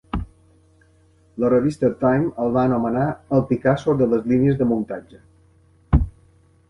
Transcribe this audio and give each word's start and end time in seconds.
La 1.43 1.51
revista 1.53 1.91
"Time" 2.05 2.31
el 2.45 2.49
va 2.57 2.63
anomenar 2.69 3.05
el 3.37 3.45
"Picasso 3.53 3.97
de 4.01 4.09
les 4.15 4.27
línies 4.33 4.59
de 4.63 4.69
muntatge". 4.75 5.25